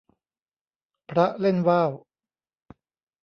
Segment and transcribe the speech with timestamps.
[1.09, 1.91] พระเล่นว่าว